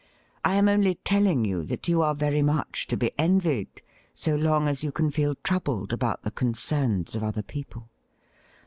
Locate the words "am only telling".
0.55-1.45